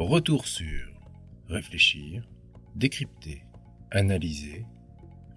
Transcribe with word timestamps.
Retour 0.00 0.46
sur 0.46 0.88
réfléchir, 1.50 2.22
décrypter, 2.74 3.44
analyser 3.90 4.64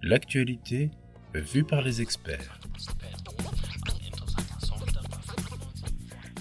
l'actualité 0.02 0.90
vue 1.34 1.64
par 1.64 1.82
les 1.82 2.00
experts. 2.00 2.58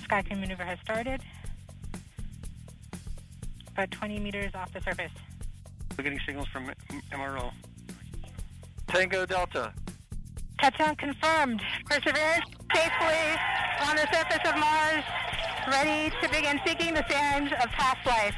Skycam 0.06 0.40
maneuver 0.40 0.64
has 0.64 0.78
started. 0.82 1.20
About 3.76 3.92
20 3.92 4.20
meters 4.20 4.52
off 4.56 4.72
the 4.72 4.80
surface. 4.80 5.12
We're 5.98 6.06
getting 6.06 6.22
signals 6.26 6.48
from 6.48 6.72
MRO. 7.12 7.52
Tango 8.88 9.26
Delta. 9.26 9.74
Touchdown 10.62 10.96
confirmed. 10.96 11.62
Perseverance 11.88 12.46
safely 12.74 13.38
on 13.82 13.98
the 13.98 14.08
surface 14.14 14.50
of 14.50 14.56
Mars, 14.58 15.04
ready 15.68 16.10
to 16.22 16.30
begin 16.30 16.60
seeking 16.66 16.94
the 16.94 17.04
sands 17.10 17.52
of 17.54 17.70
past 17.78 18.06
life. 18.06 18.36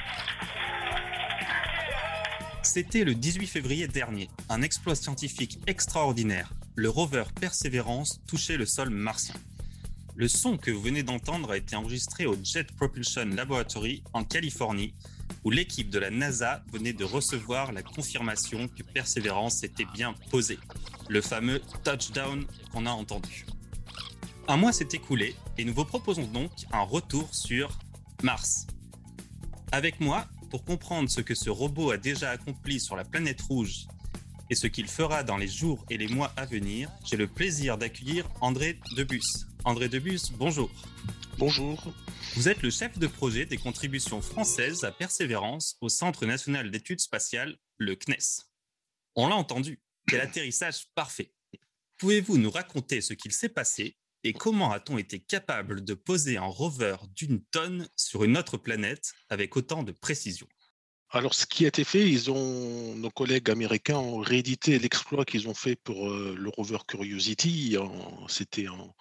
C'était 2.61 3.03
le 3.03 3.13
18 3.13 3.47
février 3.47 3.87
dernier. 3.87 4.29
Un 4.49 4.61
exploit 4.61 4.95
scientifique 4.95 5.59
extraordinaire. 5.67 6.51
Le 6.75 6.89
rover 6.89 7.23
Perseverance 7.39 8.21
touchait 8.27 8.57
le 8.57 8.65
sol 8.65 8.89
martien. 8.89 9.35
Le 10.15 10.27
son 10.27 10.57
que 10.57 10.71
vous 10.71 10.81
venez 10.81 11.03
d'entendre 11.03 11.51
a 11.51 11.57
été 11.57 11.75
enregistré 11.75 12.25
au 12.25 12.35
Jet 12.41 12.71
Propulsion 12.75 13.25
Laboratory 13.25 14.03
en 14.13 14.23
Californie, 14.23 14.93
où 15.43 15.51
l'équipe 15.51 15.89
de 15.89 15.99
la 15.99 16.09
NASA 16.09 16.63
venait 16.71 16.93
de 16.93 17.03
recevoir 17.03 17.71
la 17.71 17.81
confirmation 17.81 18.67
que 18.67 18.83
Perseverance 18.83 19.63
était 19.63 19.87
bien 19.93 20.15
posée. 20.31 20.59
Le 21.09 21.21
fameux 21.21 21.61
touchdown 21.83 22.45
qu'on 22.71 22.85
a 22.85 22.91
entendu. 22.91 23.45
Un 24.47 24.57
mois 24.57 24.71
s'est 24.71 24.89
écoulé 24.93 25.35
et 25.57 25.65
nous 25.65 25.73
vous 25.73 25.85
proposons 25.85 26.27
donc 26.27 26.51
un 26.71 26.81
retour 26.81 27.33
sur 27.33 27.79
Mars. 28.21 28.67
Avec 29.71 29.99
moi, 29.99 30.27
pour 30.51 30.63
comprendre 30.63 31.09
ce 31.09 31.19
que 31.19 31.33
ce 31.33 31.49
robot 31.49 31.89
a 31.89 31.97
déjà 31.97 32.29
accompli 32.29 32.79
sur 32.79 32.95
la 32.95 33.03
planète 33.03 33.41
rouge 33.41 33.87
et 34.51 34.55
ce 34.55 34.67
qu'il 34.67 34.87
fera 34.87 35.23
dans 35.23 35.37
les 35.37 35.47
jours 35.47 35.83
et 35.89 35.97
les 35.97 36.07
mois 36.07 36.31
à 36.37 36.45
venir, 36.45 36.91
j'ai 37.03 37.17
le 37.17 37.25
plaisir 37.25 37.79
d'accueillir 37.79 38.29
André 38.39 38.79
Debus. 38.95 39.47
André 39.63 39.89
Debus, 39.89 40.31
bonjour. 40.37 40.69
Bonjour. 41.39 41.83
Vous 42.35 42.47
êtes 42.47 42.61
le 42.61 42.69
chef 42.69 42.99
de 42.99 43.07
projet 43.07 43.47
des 43.47 43.57
contributions 43.57 44.21
françaises 44.21 44.83
à 44.83 44.91
Persévérance 44.91 45.75
au 45.81 45.89
Centre 45.89 46.27
national 46.27 46.69
d'études 46.69 46.99
spatiales, 46.99 47.57
le 47.77 47.95
CNES. 47.95 48.45
On 49.15 49.27
l'a 49.27 49.35
entendu, 49.35 49.81
quel 50.07 50.21
atterrissage 50.21 50.85
parfait. 50.93 51.33
Pouvez-vous 51.97 52.37
nous 52.37 52.51
raconter 52.51 53.01
ce 53.01 53.15
qu'il 53.15 53.31
s'est 53.31 53.49
passé 53.49 53.97
et 54.25 54.33
comment 54.33 54.71
a-t-on 54.71 54.97
été 54.97 55.19
capable 55.19 55.83
de 55.83 55.93
poser 55.93 56.37
un 56.37 56.45
rover 56.45 56.95
d'une 57.15 57.43
tonne 57.51 57.87
sur 57.95 58.23
une 58.23 58.37
autre 58.37 58.57
planète 58.57 59.13
avec 59.29 59.55
autant 59.55 59.83
de 59.83 59.91
précision? 59.91 60.47
Alors, 61.11 61.35
ce 61.35 61.45
qui 61.45 61.63
a 61.65 61.67
été 61.67 61.83
fait, 61.83 62.09
ils 62.09 62.31
ont, 62.31 62.95
nos 62.95 63.11
collègues 63.11 63.51
américains 63.51 63.99
ont 63.99 64.17
réédité 64.17 64.79
l'exploit 64.79 65.25
qu'ils 65.25 65.47
ont 65.47 65.53
fait 65.53 65.75
pour 65.75 66.09
euh, 66.09 66.35
le 66.35 66.49
rover 66.49 66.79
Curiosity. 66.87 67.77
C'était 68.27 68.67
en, 68.67 68.95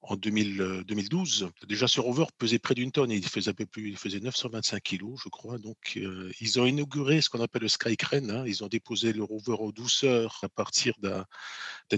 en 0.00 0.16
2012. 0.16 1.50
Déjà, 1.68 1.86
ce 1.86 2.00
rover 2.00 2.24
pesait 2.38 2.58
près 2.58 2.74
d'une 2.74 2.90
tonne 2.90 3.12
et 3.12 3.16
il 3.16 3.28
faisait 3.28 3.50
un 3.50 3.54
peu 3.54 3.66
plus, 3.66 3.90
il 3.90 3.98
faisait 3.98 4.20
925 4.20 4.82
kilos, 4.82 5.20
je 5.22 5.28
crois. 5.28 5.58
Donc, 5.58 5.76
euh, 5.98 6.32
ils 6.40 6.58
ont 6.58 6.64
inauguré 6.64 7.20
ce 7.20 7.28
qu'on 7.28 7.42
appelle 7.42 7.62
le 7.62 7.68
Sky 7.68 7.98
Crane. 7.98 8.30
Hein. 8.30 8.44
Ils 8.46 8.64
ont 8.64 8.68
déposé 8.68 9.12
le 9.12 9.24
rover 9.24 9.56
en 9.60 9.68
douceur 9.68 10.38
à 10.42 10.48
partir 10.48 10.94
d'un 11.02 11.26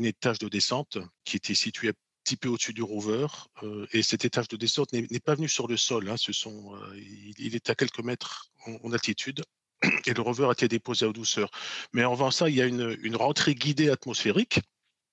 étage 0.03 0.41
de 0.41 0.49
descente 0.49 0.99
qui 1.25 1.37
était 1.37 1.55
situé 1.55 1.93
petit 2.25 2.37
peu 2.37 2.49
au-dessus 2.49 2.73
du 2.73 2.83
rover. 2.83 3.27
Euh, 3.63 3.87
et 3.93 4.03
cet 4.03 4.25
étage 4.25 4.49
de 4.49 4.57
descente 4.57 4.93
n'est 4.93 5.21
pas 5.21 5.35
venu 5.35 5.49
sur 5.49 5.67
le 5.67 5.77
sol. 5.77 6.09
Hein. 6.09 6.17
Sont, 6.17 6.75
il, 7.39 7.55
est 7.55 7.71
à 7.71 7.75
quelques 7.75 8.01
mètres 8.01 8.51
en, 8.67 8.93
altitude 8.93 9.43
et 10.07 10.15
le 10.15 10.23
rover 10.23 10.47
a 10.47 10.53
été 10.53 10.69
déposé 10.69 11.07
en 11.07 11.13
douceur. 11.13 11.51
Mais 11.93 12.03
avant 12.03 12.31
ça, 12.31 12.49
il 12.49 12.57
y 12.57 12.63
a 12.63 12.67
une, 12.67 13.17
rentrée 13.17 13.55
guidée 13.55 13.91
atmosphérique, 13.91 14.61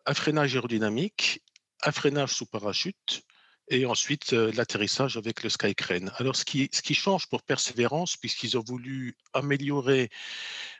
un 0.06 0.14
freinage 0.14 0.56
aérodynamique, 0.56 1.42
un 1.84 1.92
freinage 1.92 2.34
sous 2.34 2.46
parachute 2.46 3.24
et 3.70 3.86
ensuite 3.86 4.34
euh, 4.34 4.52
l'atterrissage 4.54 5.18
avec 5.18 5.44
le 5.44 5.50
Skycrane. 5.50 6.12
Alors 6.18 6.36
ce 6.36 6.46
qui, 6.46 6.70
ce 6.72 6.82
qui 6.82 6.94
change 6.94 7.28
pour 7.28 7.44
Persévérance, 7.44 8.16
puisqu'ils 8.16 8.58
ont 8.58 8.64
voulu 8.66 9.18
améliorer 9.34 10.10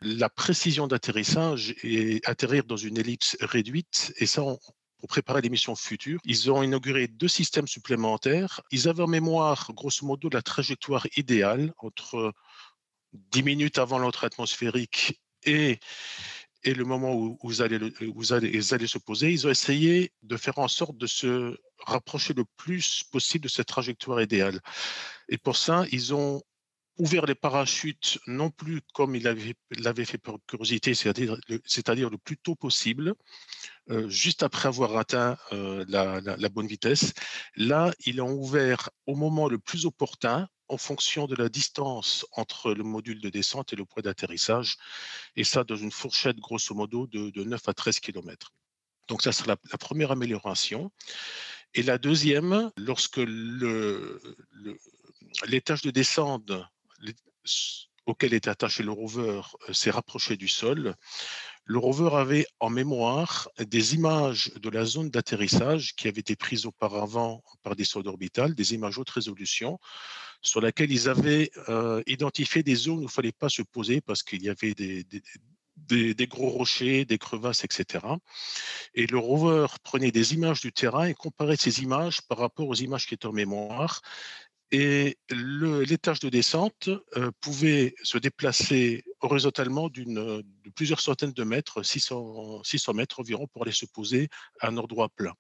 la 0.02 0.30
précision 0.30 0.88
d'atterrissage 0.88 1.76
et 1.84 2.22
atterrir 2.24 2.64
dans 2.64 2.78
une 2.78 2.98
ellipse 2.98 3.36
réduite, 3.42 4.14
et 4.18 4.26
ça 4.26 4.44
pour 5.00 5.10
préparer 5.10 5.42
les 5.42 5.50
missions 5.50 5.76
futures. 5.76 6.20
Ils 6.24 6.52
ont 6.52 6.64
inauguré 6.64 7.08
deux 7.08 7.28
systèmes 7.28 7.68
supplémentaires. 7.68 8.62
Ils 8.72 8.88
avaient 8.88 9.04
en 9.04 9.08
mémoire, 9.08 9.72
grosso 9.74 10.06
modo, 10.06 10.30
la 10.30 10.42
trajectoire 10.42 11.06
idéale 11.16 11.74
entre 11.78 12.34
10 13.14 13.44
minutes 13.44 13.78
avant 13.78 14.00
l'entrée 14.00 14.28
atmosphérique 14.28 15.22
et, 15.44 15.80
et 16.64 16.74
le 16.74 16.84
moment 16.84 17.14
où, 17.16 17.38
vous, 17.44 17.62
allez, 17.62 17.78
vous 18.14 18.34
allez, 18.34 18.88
se 18.88 18.98
poser. 18.98 19.32
Ils 19.32 19.48
ont 19.48 19.52
essayé 19.52 20.12
de 20.24 20.38
faire 20.38 20.58
en 20.60 20.68
sorte 20.68 20.98
de 20.98 21.08
se 21.08 21.58
rapprocher 21.86 22.34
le 22.34 22.46
plus 22.58 23.04
possible 23.12 23.44
de 23.44 23.50
cette 23.50 23.68
trajectoire 23.68 24.22
idéale. 24.22 24.60
Et 25.30 25.38
pour 25.38 25.58
ça, 25.58 25.86
ils 25.92 26.14
ont 26.14 26.42
ouvert 26.98 27.26
les 27.26 27.36
parachutes 27.36 28.20
non 28.28 28.50
plus 28.50 28.82
comme 28.94 29.16
il 29.16 29.24
l'avait 29.24 30.06
fait 30.06 30.18
pour 30.18 30.40
curiosité, 30.48 30.94
c'est-à-dire 30.94 31.38
le, 32.10 32.18
plus 32.18 32.38
tôt 32.38 32.56
possible, 32.56 33.14
euh, 33.90 34.10
juste 34.10 34.44
après 34.44 34.68
avoir 34.68 34.98
atteint 34.98 35.38
euh, 35.54 35.86
la, 35.88 36.50
bonne 36.50 36.68
vitesse. 36.68 37.14
Là, 37.56 37.94
ils 38.06 38.18
l'ont 38.18 38.34
ouvert 38.34 38.90
au 39.06 39.16
moment 39.16 39.48
le 39.48 39.60
plus 39.60 39.86
opportun, 39.86 40.50
en 40.70 40.78
fonction 40.78 41.28
de 41.28 41.36
la 41.36 41.48
distance 41.48 42.26
entre 42.34 42.74
le 42.74 42.84
module 42.84 43.22
de 43.22 43.30
descente 43.30 43.72
et 43.72 43.78
le 43.78 43.86
point 43.86 44.04
d'atterrissage, 44.04 44.76
et 45.38 45.46
ça 45.46 45.64
dans 45.64 45.78
une 45.78 45.92
fourchette 45.92 46.38
grosso 46.38 46.76
modo 46.76 47.08
de, 47.08 47.44
9 47.44 47.62
à 47.68 47.74
13 47.74 48.00
km. 48.02 48.52
Donc 49.08 49.22
ça 49.22 49.32
sera 49.32 49.56
la, 49.72 49.78
première 49.78 50.12
amélioration. 50.12 50.92
Et 51.74 51.84
la 51.84 51.98
deuxième, 51.98 52.70
lorsque 52.76 53.22
l'étage 55.46 55.82
de 55.84 55.92
descente 55.92 56.52
auquel 58.06 58.34
était 58.34 58.50
attaché 58.50 58.84
le 58.84 58.92
rover 58.92 59.42
euh, 59.70 59.74
s'est 59.74 59.92
rapproché 59.92 60.38
du 60.38 60.48
sol, 60.48 60.96
le 61.66 61.78
rover 61.78 62.16
avait 62.16 62.48
en 62.62 62.70
mémoire 62.70 63.50
des 63.60 63.94
images 63.94 64.52
de 64.56 64.70
la 64.70 64.86
zone 64.86 65.10
d'atterrissage 65.10 65.94
qui 65.96 66.08
avaient 66.08 66.22
été 66.22 66.38
prises 66.38 66.66
auparavant 66.66 67.44
par 67.62 67.76
des 67.76 67.84
sondes 67.84 68.08
orbitales, 68.08 68.56
des 68.56 68.74
images 68.74 68.98
haute 68.98 69.10
résolution, 69.10 69.78
sur 70.42 70.62
lesquelles 70.62 70.92
ils 70.92 71.10
avaient 71.10 71.52
euh, 71.68 72.02
identifié 72.08 72.64
des 72.64 72.76
zones 72.76 73.00
où 73.00 73.02
il 73.02 73.06
ne 73.06 73.10
fallait 73.10 73.34
pas 73.34 73.50
se 73.50 73.62
poser 73.62 74.00
parce 74.00 74.24
qu'il 74.24 74.42
y 74.44 74.50
avait 74.50 74.74
des, 74.74 75.06
des, 75.76 76.28
gros 76.28 76.50
rochers, 76.50 77.06
des 77.06 77.18
crevasses, 77.18 77.64
etc. 77.64 78.06
Et 78.94 79.08
le 79.08 79.18
rover 79.18 79.68
prenait 79.84 80.12
des 80.12 80.34
images 80.34 80.62
du 80.62 80.72
terrain 80.72 81.06
et 81.06 81.14
comparait 81.14 81.58
ces 81.58 81.82
images 81.82 82.22
par 82.22 82.38
rapport 82.38 82.68
aux 82.68 82.76
images 82.76 83.08
qui 83.08 83.14
étaient 83.14 83.28
en 83.28 83.34
mémoire 83.34 84.02
et 84.72 85.18
l'étage 85.30 86.20
de 86.20 86.30
descente 86.30 86.90
euh, 87.16 87.32
pouvait 87.40 87.96
se 88.04 88.18
déplacer 88.18 89.04
horizontalement 89.22 89.90
de 89.90 90.44
plusieurs 90.76 91.00
centaines 91.00 91.32
de 91.32 91.44
mètres, 91.44 91.84
600, 91.84 92.64
600 92.64 92.94
mètres 92.94 93.20
environ, 93.20 93.48
pour 93.48 93.64
aller 93.64 93.72
se 93.72 93.86
poser 93.86 94.28
à 94.60 94.68
un 94.68 94.78
endroit 94.78 95.10
plat. 95.10 95.34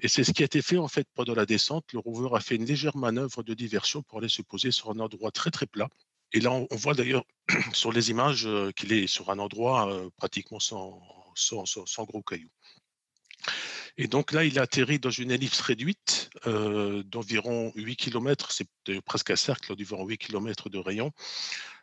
Et 0.00 0.08
c'est 0.08 0.24
ce 0.24 0.32
qui 0.32 0.42
a 0.42 0.46
été 0.46 0.62
fait 0.62 0.78
en 0.78 0.88
fait 0.88 1.06
pendant 1.14 1.34
la 1.34 1.46
descente. 1.46 1.84
Le 1.92 1.98
rover 1.98 2.30
a 2.34 2.40
fait 2.40 2.56
une 2.56 2.64
légère 2.64 2.96
manœuvre 2.96 3.42
de 3.42 3.54
diversion 3.54 4.02
pour 4.02 4.18
aller 4.18 4.28
se 4.28 4.42
poser 4.42 4.70
sur 4.70 4.90
un 4.90 4.98
endroit 4.98 5.30
très 5.30 5.50
très 5.50 5.66
plat. 5.66 5.88
Et 6.32 6.40
là, 6.40 6.50
on, 6.50 6.66
voit 6.72 6.94
d'ailleurs 6.94 7.24
sur 7.72 7.92
les 7.92 8.10
images 8.10 8.46
euh, 8.46 8.72
qu'il 8.72 8.92
est 8.92 9.06
sur 9.06 9.30
un 9.30 9.38
endroit 9.38 9.92
euh, 9.92 10.10
pratiquement 10.16 10.58
sans 10.58 11.00
gros 11.98 12.22
cailloux. 12.22 12.50
Et 13.96 14.08
donc 14.08 14.32
là, 14.32 14.44
il 14.44 14.58
a 14.58 14.62
atterri 14.62 14.98
dans 14.98 15.10
une 15.10 15.30
ellipse 15.30 15.60
réduite 15.60 16.30
euh, 16.46 17.02
d'environ 17.04 17.72
8 17.76 17.96
km, 17.96 18.50
c'est 18.50 18.68
presque 19.02 19.30
un 19.30 19.36
cercle 19.36 19.68
d'environ 19.68 20.06
8 20.06 20.18
km 20.18 20.68
de 20.68 20.78
rayon, 20.78 21.12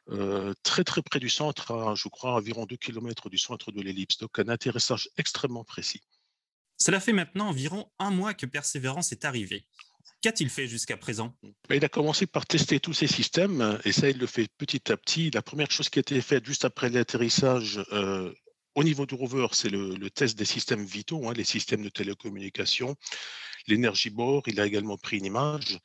euh, 0.10 0.54
très 0.64 0.84
très 0.84 1.02
près 1.02 1.20
du 1.20 1.30
centre, 1.30 1.96
je 1.96 2.10
crois 2.10 2.34
environ 2.34 2.66
2 2.66 2.76
km 2.76 3.30
du 3.30 3.38
centre 3.38 3.72
de 3.72 3.82
l'ellipse. 3.82 4.18
Donc 4.18 4.38
un 4.40 4.50
atterrissage 4.50 5.10
extrêmement 5.18 5.64
précis. 5.64 6.02
Cela 6.78 7.00
fait 7.00 7.14
maintenant 7.14 7.48
environ 7.48 7.90
un 8.00 8.12
mois 8.12 8.34
que 8.34 8.46
Persévérance 8.46 9.12
est 9.12 9.24
arrivé. 9.24 9.66
Qu'a-t-il 10.22 10.50
fait 10.50 10.68
jusqu'à 10.68 10.98
présent? 10.98 11.36
Ben, 11.70 11.76
Il 11.76 11.86
a 11.86 11.90
commencé 11.90 12.28
par 12.28 12.46
tester 12.46 12.80
tous 12.80 12.94
ses 12.94 13.08
systèmes 13.08 13.80
et 13.86 13.92
ça, 13.92 14.10
il 14.10 14.18
le 14.18 14.28
fait 14.28 14.48
petit 14.58 14.92
à 14.92 14.98
petit. 14.98 15.32
La 15.32 15.42
première 15.42 15.72
chose 15.72 15.90
qui 15.90 16.00
a 16.00 16.02
été 16.02 16.20
faite 16.22 16.46
juste 16.46 16.66
après 16.66 16.90
l'atterrissage, 16.90 17.84
euh, 17.92 18.34
au 18.76 18.84
niveau 18.84 19.06
du 19.06 19.16
rover, 19.16 19.48
c'est 19.52 19.70
le, 19.70 20.10
test 20.10 20.38
des 20.38 20.46
systèmes 20.46 20.86
vitaux, 20.86 21.28
hein, 21.28 21.34
les 21.36 21.44
systèmes 21.44 21.84
de 21.84 21.90
télécommunication, 21.90 22.96
l'énergie 23.68 24.10
bord. 24.10 24.44
Il 24.48 24.60
a 24.60 24.66
également 24.66 24.98
pris 24.98 25.18
une 25.18 25.26
image. 25.26 25.80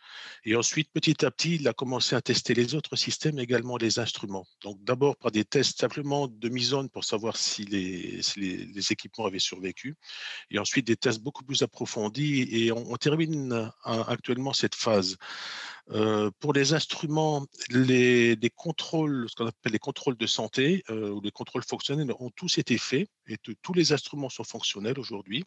Et 0.44 0.55
ensuite, 0.56 0.91
petit 0.93 1.25
à 1.25 1.31
petit, 1.31 1.56
il 1.56 1.69
a 1.69 1.73
commencé 1.73 2.15
à 2.15 2.23
tester 2.23 2.55
les 2.55 2.75
autres 2.75 2.97
systèmes, 2.97 3.38
également 3.38 3.77
les 3.77 3.99
instruments. 3.99 4.47
Donc, 4.62 4.83
d'abord 4.85 5.17
par 5.17 5.31
des 5.31 5.44
tests 5.44 5.81
simplement 5.81 6.29
de 6.29 6.49
mise 6.49 6.75
en 6.75 6.87
pour 6.88 7.05
savoir 7.05 7.37
si 7.37 7.65
les, 7.65 8.21
les, 8.37 8.93
équipements 8.93 9.27
avaient 9.27 9.38
survécu. 9.38 9.97
Et 10.50 10.59
ensuite, 10.59 10.87
des 10.87 10.97
tests 10.97 11.21
beaucoup 11.21 11.44
plus 11.44 11.62
approfondis. 11.62 12.49
Et 12.50 12.73
on, 12.73 12.97
termine 12.97 13.71
actuellement 13.85 14.53
cette 14.53 14.75
phase 14.75 15.17
Euh, 15.93 16.31
pour 16.41 16.53
les 16.53 16.73
instruments, 16.75 17.47
les, 17.71 18.37
contrôles, 18.56 19.27
ce 19.31 19.37
qu'on 19.37 19.47
appelle 19.47 19.73
les 19.73 19.79
contrôles 19.79 20.17
de 20.17 20.27
santé 20.27 20.83
euh, 20.91 21.11
ou 21.11 21.21
les 21.21 21.31
contrôles 21.31 21.62
fonctionnels 21.62 22.12
ont 22.19 22.31
tous 22.31 22.59
été 22.59 22.77
faits 22.77 23.09
et 23.29 23.37
tous 23.38 23.73
les 23.73 23.93
instruments 23.93 24.29
sont 24.29 24.43
fonctionnels 24.43 24.99
aujourd'hui. 24.99 25.44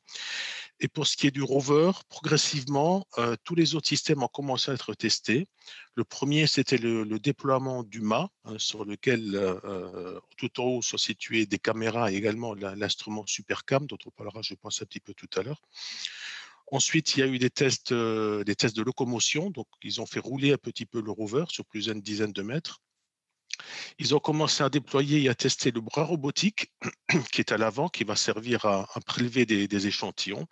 Et 0.80 0.88
pour 0.88 1.08
ce 1.08 1.18
qui 1.18 1.28
est 1.28 1.32
du 1.32 1.44
rover, 1.44 1.92
progressivement, 2.08 3.06
euh, 3.18 3.36
tous 3.44 3.56
les 3.56 3.76
autres 3.76 3.88
systèmes 3.88 4.24
ont 4.24 4.30
commencé 4.30 4.72
à 4.72 4.76
être 4.76 4.94
testés. 4.94 5.48
Le 5.96 6.06
premier, 6.06 6.48
c'était 6.48 6.78
le, 6.78 7.06
déploiement 7.20 7.84
du 7.84 8.00
mât, 8.00 8.30
hein, 8.46 8.56
sur 8.58 8.86
lequel 8.86 9.38
tout 10.38 10.62
en 10.62 10.64
haut 10.64 10.82
sont 10.82 10.98
situées 10.98 11.46
des 11.46 11.60
caméras 11.60 12.12
et 12.12 12.16
également 12.16 12.54
l'instrument 12.54 13.26
Supercam, 13.28 13.86
dont 13.88 13.98
on 14.06 14.12
parlera, 14.12 14.42
je 14.42 14.54
pense, 14.54 14.82
un 14.82 14.86
petit 14.86 15.02
peu 15.02 15.14
tout 15.14 15.30
à 15.36 15.44
l'heure. 15.44 15.62
Ensuite, 16.71 17.16
il 17.16 17.19
y 17.21 17.24
a 17.24 17.27
eu 17.27 17.39
des 17.39 17.50
tests, 17.50 17.92
euh, 17.92 18.44
des 18.44 18.56
tests 18.56 18.75
de 18.75 18.83
locomotion. 18.83 19.50
Donc, 19.50 19.68
ils 19.83 20.01
ont 20.01 20.06
fait 20.06 20.19
rouler 20.19 20.54
un 20.54 20.57
petit 20.57 20.86
peu 20.86 21.01
le 21.01 21.12
rover 21.12 21.45
sur 21.50 21.66
plusieurs 21.66 21.95
dizaines 21.95 22.33
de 22.33 22.42
mètres. 22.42 22.81
Ils 23.98 24.16
ont 24.16 24.19
commencé 24.19 24.63
à 24.63 24.69
déployer 24.69 25.24
et 25.24 25.30
à 25.30 25.36
tester 25.36 25.71
le 25.71 25.81
bras 25.81 26.04
robotique 26.04 26.71
qui 27.31 27.42
est 27.42 27.51
à 27.51 27.57
l'avant, 27.57 27.89
qui 27.89 28.04
va 28.04 28.16
servir 28.16 28.66
à, 28.66 28.86
prélever 29.06 29.45
des, 29.45 29.88
échantillons. 29.88 30.48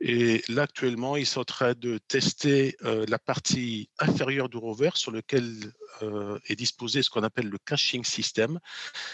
Et 0.00 0.42
là, 0.48 0.62
actuellement, 0.62 1.16
ils 1.16 1.26
sont 1.26 1.40
en 1.40 1.44
train 1.44 1.74
de 1.74 1.98
tester 1.98 2.74
euh, 2.84 3.04
la 3.08 3.18
partie 3.18 3.90
inférieure 3.98 4.48
du 4.48 4.56
rover 4.56 4.90
sur 4.94 5.10
lequel 5.10 5.74
euh, 6.00 6.38
est 6.46 6.56
disposé 6.56 7.02
ce 7.02 7.10
qu'on 7.10 7.22
appelle 7.22 7.48
le 7.48 7.58
caching 7.58 8.02
system. 8.02 8.58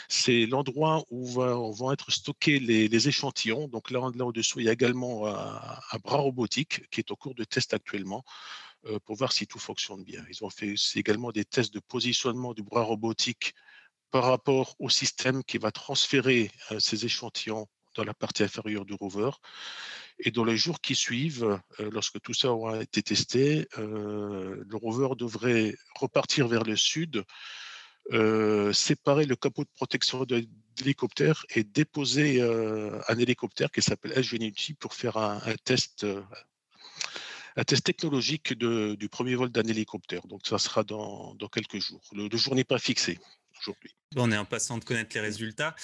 C'est 0.08 0.46
l'endroit 0.46 1.04
où 1.10 1.26
vont 1.26 1.90
être 1.90 2.12
stockés 2.12 2.60
les, 2.60 3.08
échantillons. 3.08 3.66
Donc 3.66 3.90
là, 3.90 4.00
là 4.14 4.24
au-dessous, 4.24 4.60
il 4.60 4.66
y 4.66 4.68
a 4.68 4.72
également 4.72 5.26
un, 5.26 5.98
bras 6.04 6.18
robotique 6.18 6.88
qui 6.90 7.00
est 7.00 7.10
au 7.10 7.16
cours 7.16 7.34
de 7.34 7.42
test 7.42 7.74
actuellement 7.74 8.22
euh, 8.86 9.00
pour 9.04 9.16
voir 9.16 9.32
si 9.32 9.48
tout 9.48 9.58
fonctionne 9.58 10.04
bien. 10.04 10.24
Ils 10.30 10.44
ont 10.44 10.50
fait 10.50 10.76
également 10.94 11.32
des 11.32 11.44
tests 11.44 11.74
de 11.74 11.80
positionnement 11.80 12.54
du 12.54 12.62
bras 12.62 12.82
robotique 12.82 13.54
par 14.12 14.24
rapport 14.24 14.76
au 14.78 14.88
système 14.88 15.42
qui 15.42 15.58
va 15.58 15.72
transférer 15.72 16.52
ces 16.78 17.04
échantillons 17.04 17.66
dans 17.96 18.04
la 18.04 18.14
partie 18.14 18.44
inférieure 18.44 18.84
du 18.84 18.94
rover. 18.94 19.30
Et 20.18 20.30
dans 20.30 20.44
les 20.44 20.56
jours 20.56 20.80
qui 20.80 20.94
suivent, 20.94 21.60
euh, 21.80 21.90
lorsque 21.90 22.20
tout 22.20 22.32
ça 22.32 22.50
aura 22.52 22.82
été 22.82 23.02
testé, 23.02 23.68
euh, 23.78 24.64
le 24.66 24.76
rover 24.76 25.14
devrait 25.16 25.76
repartir 25.94 26.48
vers 26.48 26.64
le 26.64 26.76
sud, 26.76 27.22
euh, 28.12 28.72
séparer 28.72 29.26
le 29.26 29.36
capot 29.36 29.64
de 29.64 29.70
protection 29.74 30.24
de 30.24 30.46
l'hélicoptère 30.78 31.44
et 31.54 31.64
déposer 31.64 32.40
un 32.42 33.18
hélicoptère 33.18 33.70
qui 33.70 33.82
s'appelle 33.82 34.12
Ingenuity 34.16 34.74
pour 34.74 34.94
faire 34.94 35.16
un 35.16 35.40
test 35.64 36.06
technologique 37.82 38.52
du 38.52 39.08
premier 39.08 39.34
vol 39.34 39.50
d'un 39.50 39.64
hélicoptère. 39.64 40.26
Donc 40.26 40.46
ça 40.46 40.58
sera 40.58 40.84
dans, 40.84 41.34
quelques 41.50 41.80
jours. 41.80 42.02
le 42.12 42.36
jour 42.36 42.54
n'est 42.54 42.64
pas 42.64 42.78
fixé 42.78 43.18
aujourd'hui. 43.58 43.94
On 44.16 44.30
est 44.30 44.36
impatient 44.36 44.78
de 44.78 44.84
connaître 44.84 45.14
les 45.14 45.20
résultats. 45.20 45.74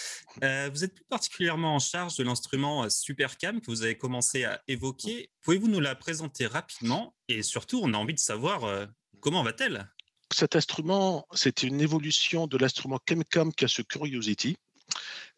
Euh, 0.43 0.71
vous 0.73 0.85
êtes 0.85 0.95
plus 0.95 1.05
particulièrement 1.05 1.75
en 1.75 1.79
charge 1.79 2.17
de 2.17 2.25
l'instrument 2.25 2.85
euh, 2.85 2.89
Supercam 2.89 3.61
que 3.61 3.67
vous 3.67 3.83
avez 3.83 3.97
commencé 3.97 4.45
à 4.45 4.63
évoquer. 4.69 5.31
Pouvez-vous 5.43 5.69
nous 5.69 5.81
la 5.81 5.95
présenter 5.95 6.47
rapidement? 6.47 7.15
Et 7.29 7.43
surtout, 7.43 7.81
on 7.83 7.93
a 7.95 7.97
envie 7.97 8.15
de 8.15 8.19
savoir 8.19 8.65
euh, 8.65 8.87
comment 9.21 9.43
va-t-elle? 9.43 9.91
Cet 10.33 10.57
instrument, 10.57 11.27
c'est 11.33 11.63
une 11.63 11.81
évolution 11.81 12.47
de 12.47 12.57
l'instrument 12.57 12.99
ChemCam 13.07 13.53
qui 13.53 13.65
a 13.67 13.69
ce 13.69 13.83
Curiosity. 13.83 14.57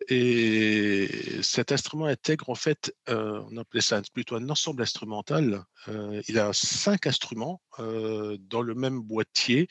Et 0.08 1.08
cet 1.42 1.72
instrument 1.72 2.06
intègre 2.06 2.50
en 2.50 2.54
fait, 2.54 2.94
euh, 3.08 3.42
on 3.50 3.56
appelait 3.56 3.80
ça 3.80 4.02
plutôt 4.12 4.36
un 4.36 4.50
ensemble 4.50 4.82
instrumental. 4.82 5.64
Euh, 5.88 6.20
il 6.28 6.38
a 6.38 6.52
cinq 6.52 7.06
instruments 7.06 7.62
euh, 7.78 8.36
dans 8.40 8.60
le 8.60 8.74
même 8.74 9.00
boîtier. 9.00 9.68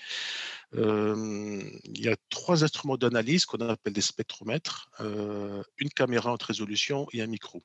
il 0.74 2.00
y 2.00 2.10
a 2.10 2.16
trois 2.30 2.64
instruments 2.64 2.98
d'analyse 2.98 3.46
qu'on 3.46 3.60
appelle 3.60 3.94
des 3.94 4.02
spectromètres, 4.02 4.90
une 5.78 5.90
caméra 5.90 6.32
en 6.34 6.38
résolution 6.40 7.08
et 7.14 7.22
un 7.22 7.28
micro. 7.28 7.62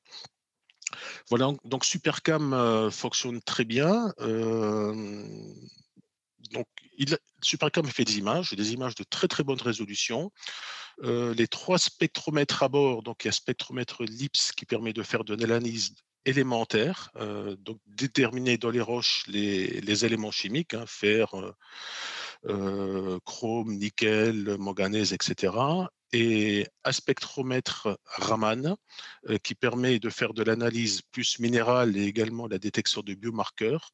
Voilà, 1.31 1.53
donc 1.65 1.85
Supercam 1.85 2.91
fonctionne 2.91 3.41
très 3.41 3.65
bien. 3.65 4.13
Donc, 6.53 6.67
il, 6.97 7.17
Supercam 7.43 7.87
fait 7.87 8.05
des 8.05 8.19
images, 8.19 8.53
des 8.53 8.73
images 8.73 8.95
de 8.95 9.05
très 9.05 9.29
très 9.29 9.45
bonne 9.45 9.61
résolution. 9.61 10.33
Euh, 11.05 11.33
les 11.35 11.47
trois 11.47 11.79
spectromètres 11.79 12.63
à 12.63 12.69
bord, 12.69 13.03
donc 13.03 13.25
il 13.25 13.29
y 13.29 13.31
a 13.31 13.33
spectromètre 13.33 14.03
LIPS 14.03 14.53
qui 14.57 14.67
permet 14.67 14.93
de 14.93 15.03
faire 15.03 15.25
de 15.25 15.35
l'analyse 15.35 15.95
élémentaire, 16.25 17.11
euh, 17.17 17.57
donc 17.61 17.79
déterminer 17.87 18.59
dans 18.59 18.71
les 18.71 18.81
roches 18.81 19.25
les, 19.29 20.05
éléments 20.05 20.33
chimiques, 20.33 20.75
hein, 20.75 20.85
fer, 20.87 21.33
euh, 22.47 23.19
chrome, 23.25 23.75
nickel, 23.75 24.57
manganèse, 24.59 25.13
etc 25.13 25.53
et 26.13 26.67
un 26.85 26.93
spectromètre 26.93 27.99
Raman 28.05 28.77
qui 29.43 29.55
permet 29.55 29.99
de 29.99 30.11
faire 30.11 30.33
de 30.35 30.43
l'analyse 30.43 31.03
plus 31.03 31.39
minérale 31.39 31.97
et 31.97 32.05
également 32.05 32.47
la 32.47 32.59
détection 32.59 33.03
de 33.03 33.15
biomarqueurs. 33.15 33.91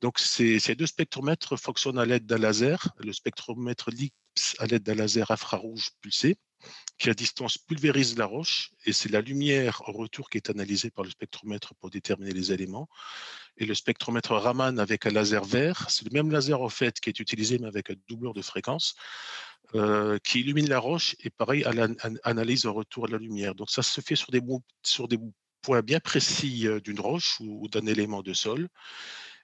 Donc 0.00 0.18
ces, 0.18 0.58
ces 0.58 0.74
deux 0.74 0.86
spectromètres 0.86 1.56
fonctionnent 1.56 1.98
à 1.98 2.04
l'aide 2.04 2.26
d'un 2.26 2.38
laser, 2.38 2.88
le 2.98 3.12
spectromètre 3.12 3.90
LIPS 3.90 4.56
à 4.58 4.66
l'aide 4.66 4.82
d'un 4.82 4.94
laser 4.94 5.30
infrarouge 5.30 5.90
pulsé 6.00 6.36
qui 6.98 7.10
à 7.10 7.14
distance 7.14 7.58
pulvérise 7.58 8.16
la 8.16 8.26
roche 8.26 8.70
et 8.86 8.92
c'est 8.92 9.10
la 9.10 9.20
lumière 9.20 9.82
en 9.86 9.92
retour 9.92 10.30
qui 10.30 10.38
est 10.38 10.50
analysée 10.50 10.90
par 10.90 11.04
le 11.04 11.10
spectromètre 11.10 11.74
pour 11.74 11.90
déterminer 11.90 12.32
les 12.32 12.52
éléments. 12.52 12.88
Et 13.56 13.66
le 13.66 13.74
spectromètre 13.74 14.32
Raman 14.32 14.78
avec 14.78 15.06
un 15.06 15.10
laser 15.10 15.44
vert, 15.44 15.86
c'est 15.90 16.04
le 16.04 16.10
même 16.12 16.30
laser 16.30 16.60
en 16.60 16.68
fait 16.68 17.00
qui 17.00 17.10
est 17.10 17.20
utilisé 17.20 17.58
mais 17.58 17.68
avec 17.68 17.90
un 17.90 17.94
doubleur 18.08 18.32
de 18.32 18.42
fréquence 18.42 18.94
euh, 19.74 20.18
qui 20.22 20.40
illumine 20.40 20.68
la 20.68 20.78
roche 20.78 21.16
et 21.20 21.30
pareil, 21.30 21.64
à 21.64 21.72
l'analyse 21.72 22.66
en 22.66 22.72
retour 22.72 23.06
de 23.06 23.12
la 23.12 23.18
lumière. 23.18 23.54
Donc 23.54 23.70
ça 23.70 23.82
se 23.82 24.00
fait 24.00 24.14
sur 24.14 24.30
des, 24.30 24.40
points 25.62 25.82
bien 25.82 25.98
précis 25.98 26.68
euh, 26.68 26.80
d'une 26.80 27.00
roche 27.00 27.40
ou, 27.40 27.68
d'un 27.68 27.86
élément 27.86 28.22
de 28.22 28.32
sol. 28.32 28.68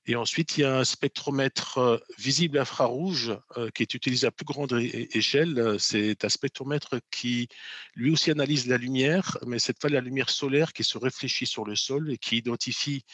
Et 0.07 0.17
ensuite, 0.17 0.57
il 0.57 0.63
y 0.63 0.65
a 0.65 0.79
un 0.79 0.85
spectromètre 0.85 1.79
euh, 1.79 1.99
visible 2.19 2.59
infrarouge 2.59 3.37
qui 3.75 3.83
est 3.83 3.95
utilisé 3.95 4.27
à 4.27 4.31
plus 4.31 4.47
grande 4.47 4.73
échelle. 4.73 5.77
C'est 5.79 6.25
un 6.25 6.29
spectromètre 6.29 6.97
qui 7.11 7.49
lui 7.95 8.11
aussi 8.11 8.31
analyse 8.31 8.67
la 8.67 8.79
lumière, 8.79 9.39
mais 9.47 9.59
cette 9.59 9.81
fois 9.81 9.91
la 9.91 10.01
lumière 10.01 10.31
solaire 10.31 10.73
qui 10.73 10.85
se 10.85 10.99
réfléchit 10.99 11.47
sur 11.47 11.65
le 11.65 11.77
sol 11.77 12.11
et 12.11 12.19
qui 12.19 12.37
identifie 12.37 13.05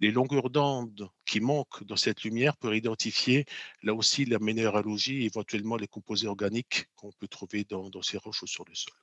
les 0.00 0.10
longueurs 0.10 0.50
d'onde 0.50 1.08
qui 1.26 1.40
manquent 1.40 1.84
dans 1.84 1.96
cette 1.96 2.22
lumière 2.22 2.56
pour 2.56 2.74
identifier 2.74 3.44
là 3.82 3.94
aussi 3.94 4.24
la 4.24 4.38
minéralogie 4.38 5.22
et 5.22 5.26
éventuellement 5.26 5.76
les 5.76 5.88
composés 5.88 6.28
organiques 6.28 6.86
qu'on 6.94 7.10
peut 7.12 7.28
trouver 7.28 7.64
dans, 7.64 7.90
ces 8.02 8.18
roches 8.18 8.42
ou 8.42 8.46
sur 8.46 8.64
le 8.64 8.74
sol. 8.74 8.94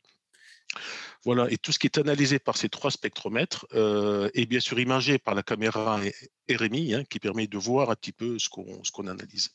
Voilà, 1.23 1.49
et 1.49 1.57
tout 1.57 1.71
ce 1.71 1.79
qui 1.79 1.87
est 1.87 1.97
analysé 1.97 2.37
par 2.37 2.55
ces 2.55 2.69
trois 2.69 2.91
spectromètres 2.91 3.65
euh, 3.73 4.29
est 4.33 4.45
bien 4.45 4.59
sûr 4.59 4.79
imagé 4.79 5.17
par 5.17 5.33
la 5.33 5.41
caméra 5.41 5.99
RMI 6.49 6.93
hein, 6.93 7.03
qui 7.09 7.19
permet 7.19 7.47
de 7.47 7.57
voir 7.57 7.89
un 7.89 7.95
petit 7.95 8.11
peu 8.11 8.37
ce 8.37 8.49
qu'on 8.49 9.07
analyse. 9.07 9.49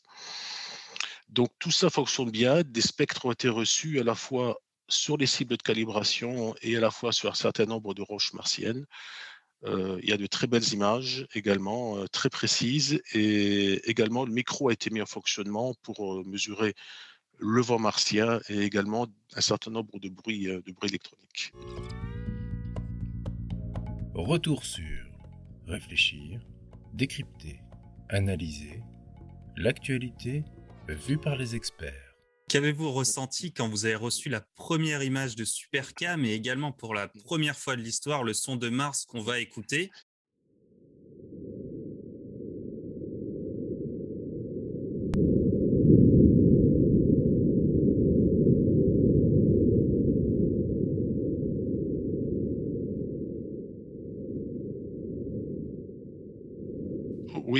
Donc 1.28 1.50
tout 1.60 1.70
ça 1.70 1.88
fonctionne 1.88 2.30
bien, 2.30 2.62
des 2.64 2.80
spectres 2.80 3.24
ont 3.24 3.32
été 3.32 3.48
reçus 3.48 4.00
à 4.00 4.04
la 4.04 4.16
fois 4.16 4.60
sur 4.88 5.16
les 5.16 5.26
cibles 5.26 5.56
de 5.56 5.62
calibration 5.62 6.56
et 6.62 6.76
à 6.76 6.80
la 6.80 6.90
fois 6.90 7.12
sur 7.12 7.30
un 7.30 7.34
certain 7.34 7.66
nombre 7.66 7.94
de 7.94 8.02
roches 8.02 8.32
martiennes. 8.32 8.84
Euh, 9.64 10.00
il 10.02 10.08
y 10.08 10.12
a 10.12 10.16
de 10.16 10.26
très 10.26 10.46
belles 10.48 10.72
images 10.72 11.26
également, 11.34 11.98
euh, 11.98 12.06
très 12.08 12.30
précises. 12.30 13.00
Et 13.12 13.74
également, 13.88 14.24
le 14.24 14.32
micro 14.32 14.70
a 14.70 14.72
été 14.72 14.90
mis 14.90 15.02
en 15.02 15.06
fonctionnement 15.06 15.74
pour 15.82 16.24
mesurer 16.26 16.74
le 17.40 17.60
vent 17.60 17.78
martien 17.78 18.40
et 18.48 18.60
également 18.60 19.06
un 19.34 19.40
certain 19.40 19.70
nombre 19.70 19.98
de 19.98 20.08
bruits, 20.08 20.46
de 20.46 20.72
bruits 20.72 20.90
électroniques. 20.90 21.52
Retour 24.14 24.64
sur 24.64 25.00
réfléchir, 25.66 26.40
décrypter, 26.92 27.60
analyser 28.08 28.82
l'actualité 29.56 30.44
vue 30.88 31.18
par 31.18 31.36
les 31.36 31.54
experts. 31.54 32.14
Qu'avez-vous 32.48 32.90
ressenti 32.90 33.52
quand 33.52 33.68
vous 33.68 33.84
avez 33.84 33.94
reçu 33.94 34.28
la 34.28 34.40
première 34.40 35.04
image 35.04 35.36
de 35.36 35.44
Supercam 35.44 36.24
et 36.24 36.32
également 36.32 36.72
pour 36.72 36.94
la 36.94 37.06
première 37.24 37.56
fois 37.56 37.76
de 37.76 37.82
l'histoire 37.82 38.24
le 38.24 38.34
son 38.34 38.56
de 38.56 38.68
Mars 38.68 39.04
qu'on 39.04 39.22
va 39.22 39.38
écouter? 39.38 39.92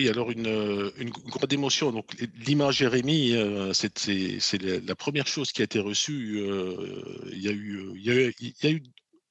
Oui, 0.01 0.09
alors 0.09 0.31
une, 0.31 0.93
une 0.97 1.11
grande 1.11 1.53
émotion. 1.53 1.93
Donc 1.93 2.17
l'image 2.47 2.77
Jérémy, 2.77 3.35
euh, 3.35 3.75
c'est 3.75 4.63
la 4.63 4.95
première 4.95 5.27
chose 5.27 5.53
qui 5.53 5.61
a 5.61 5.65
été 5.65 5.79
reçue. 5.79 6.39
Euh, 6.39 7.21
il 7.31 7.43
y 7.43 7.49
a 7.49 7.53
eu, 7.53 7.93
y 7.97 8.11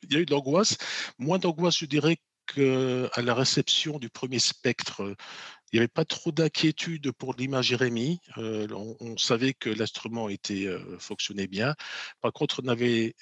y 0.03 0.25
de 0.25 0.31
l'angoisse. 0.31 0.77
Moins 1.17 1.39
d'angoisse, 1.39 1.79
je 1.79 1.87
dirais, 1.87 2.17
qu'à 2.45 3.21
la 3.23 3.33
réception 3.33 3.97
du 3.97 4.09
premier 4.09 4.37
spectre 4.37 5.15
Il 5.71 5.77
n'y 5.77 5.79
avait 5.79 5.87
pas 5.87 6.05
trop 6.05 6.31
d'inquiétude 6.31 7.11
pour 7.13 7.33
l'image 7.33 7.75
on, 8.37 8.95
on, 8.99 9.17
savait 9.17 9.55
que 9.55 9.71
l'instrument 9.71 10.29
était 10.29 10.67
fonctionnait 10.99 11.47
bien. 11.47 11.73
Par 12.21 12.31
contre, 12.31 12.61
on 12.63 12.67
avait 12.67 13.15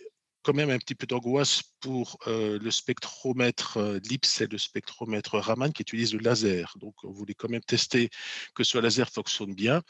quand 0.47 0.53
même 0.53 0.69
un 0.69 0.77
petit 0.77 0.95
peu 0.95 1.05
d'angoisse 1.05 1.61
pour 1.81 2.17
euh, 2.27 2.57
le 2.57 2.71
spectromètre 2.71 3.75
euh, 3.75 3.99
LIPS 4.09 4.39
et 4.39 4.47
le 4.47 4.57
spectromètre 4.57 5.37
Raman 5.37 5.73
qui 5.73 5.81
utilise 5.81 6.13
le 6.13 6.21
laser. 6.21 6.73
Donc, 6.79 6.95
on 7.03 7.11
voulait 7.11 7.33
quand 7.33 7.49
même 7.49 7.61
tester 7.61 8.09
que 8.55 8.63
ce 8.63 8.77
laser 8.77 9.09
fonctionne 9.09 9.53
bien. 9.53 9.81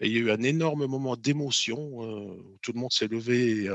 Il 0.00 0.10
y 0.10 0.16
a 0.16 0.20
eu 0.20 0.30
un 0.30 0.42
énorme 0.42 0.86
moment 0.86 1.14
d'émotion 1.14 1.78
euh, 2.02 2.40
où 2.42 2.56
tout 2.62 2.72
le 2.72 2.80
monde 2.80 2.90
s'est 2.90 3.06
levé 3.06 3.68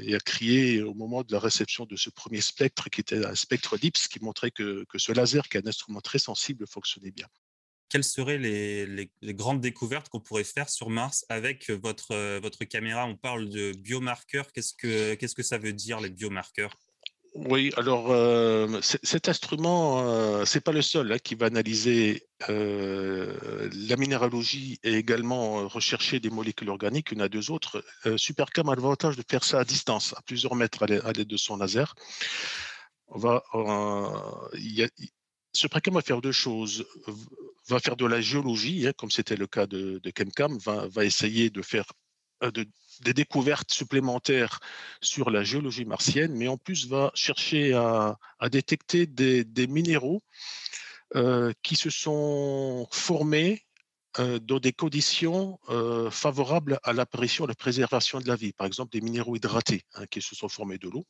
et 0.00 0.14
a, 0.14 0.20
crié 0.20 0.82
au 0.82 0.92
moment 0.92 1.22
de 1.22 1.32
la 1.32 1.38
réception 1.38 1.86
de 1.86 1.96
ce 1.96 2.10
premier 2.10 2.42
spectre 2.42 2.90
qui 2.90 3.00
était 3.00 3.24
un 3.24 3.34
spectre 3.34 3.78
LIPS 3.80 4.08
qui 4.08 4.22
montrait 4.22 4.50
que, 4.50 4.84
que 4.90 4.98
ce 4.98 5.12
laser, 5.12 5.48
qui 5.48 5.56
est 5.56 5.64
un 5.64 5.68
instrument 5.68 6.02
très 6.02 6.18
sensible, 6.18 6.66
fonctionnait 6.66 7.10
bien 7.10 7.26
quelles 7.94 8.02
seraient 8.02 8.38
les, 8.38 9.08
grandes 9.34 9.60
découvertes 9.60 10.08
qu'on 10.08 10.18
pourrait 10.18 10.42
faire 10.42 10.68
sur 10.68 10.90
Mars 10.90 11.24
avec 11.28 11.70
votre, 11.70 12.40
votre 12.40 12.64
caméra? 12.64 13.06
On 13.06 13.14
parle 13.14 13.48
de 13.48 13.70
biomarqueurs. 13.70 14.50
Qu'est-ce 14.50 14.74
que, 14.74 15.14
que 15.14 15.42
ça 15.44 15.58
veut 15.58 15.72
dire, 15.72 16.00
les 16.00 16.10
biomarqueurs? 16.10 16.76
Oui, 17.36 17.72
alors 17.76 18.10
euh, 18.10 18.80
cet 18.82 19.28
instrument, 19.28 20.08
euh, 20.08 20.44
c'est 20.44 20.60
pas 20.60 20.72
le 20.72 20.82
seul 20.82 21.12
hein, 21.12 21.18
qui 21.22 21.36
va 21.36 21.46
analyser 21.46 22.26
euh, 22.48 23.70
la 23.72 23.94
minéralogie 23.96 24.80
et 24.82 24.94
également 24.94 25.68
rechercher 25.68 26.18
des 26.18 26.30
molécules 26.30 26.70
organiques. 26.70 27.10
Il 27.12 27.18
y 27.18 27.20
en 27.20 27.24
a 27.24 27.28
deux 27.28 27.52
autres. 27.52 27.84
Supercam 28.16 28.68
a 28.70 28.74
l'avantage 28.74 29.16
de 29.16 29.22
faire 29.28 29.44
ça 29.44 29.60
à 29.60 29.64
distance, 29.64 30.14
à 30.16 30.22
plusieurs 30.22 30.56
mètres 30.56 30.82
à 30.82 31.12
l'aide 31.12 31.28
de 31.28 31.36
son 31.36 31.58
laser. 31.58 31.94
On 33.06 33.18
va, 33.18 33.44
y 34.54 34.82
a, 34.82 34.88
Supercam 35.54 35.94
va 35.94 36.02
faire 36.02 36.20
deux 36.20 36.32
choses. 36.32 36.86
Va 37.68 37.80
faire 37.80 37.96
de 37.96 38.04
la 38.04 38.20
géologie, 38.20 38.86
hein, 38.86 38.92
comme 38.96 39.10
c'était 39.10 39.36
le 39.36 39.46
cas 39.46 39.66
de, 39.66 39.98
de 40.02 40.10
Kencam, 40.10 40.58
va, 40.58 41.04
essayer 41.04 41.48
de 41.48 41.62
faire 41.62 41.86
euh, 42.42 42.50
des 43.00 43.14
découvertes 43.14 43.72
supplémentaires 43.72 44.60
sur 45.00 45.30
la 45.30 45.44
géologie 45.44 45.84
martienne, 45.84 46.34
mais 46.34 46.48
en 46.48 46.58
plus 46.58 46.88
va 46.88 47.10
chercher 47.14 47.72
à, 47.72 48.18
détecter 48.50 49.06
des, 49.06 49.66
minéraux 49.66 50.22
euh, 51.14 51.52
qui 51.62 51.76
se 51.76 51.90
sont 51.90 52.86
formés 52.90 53.63
dans 54.42 54.60
des 54.60 54.72
conditions 54.72 55.58
euh, 55.68 56.10
favorables 56.10 56.78
à 56.82 56.92
l'apparition 56.92 57.44
et 57.44 57.46
à 57.46 57.48
la 57.48 57.54
préservation 57.54 58.20
de 58.20 58.28
la 58.28 58.36
vie. 58.36 58.52
Par 58.52 58.66
exemple, 58.66 58.92
des 58.92 59.00
minéraux 59.00 59.36
hydratés 59.36 59.82
hein, 59.94 60.06
qui 60.06 60.22
se 60.22 60.34
sont 60.34 60.48
formés 60.48 60.78
de 60.78 60.88
l'eau. 60.88 61.04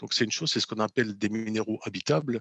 Donc, 0.00 0.12
c'est 0.14 0.24
une 0.24 0.32
chose, 0.32 0.50
c'est 0.50 0.60
ce 0.60 0.66
qu'on 0.66 0.80
appelle 0.80 1.16
des 1.16 1.28
minéraux 1.28 1.78
habitables, 1.84 2.40